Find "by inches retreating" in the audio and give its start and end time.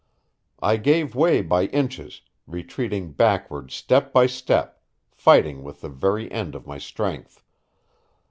1.43-3.11